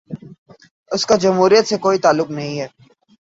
اس 0.91 1.05
کا 1.05 1.15
جمہوریت 1.15 1.65
سے 1.67 1.77
کوئی 1.77 1.97
تعلق 1.99 2.27
نہیں۔ 2.31 2.67